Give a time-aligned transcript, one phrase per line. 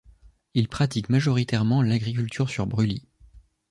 [0.55, 3.05] Ils pratiquent majoritairement l'agriculture sur brûlis.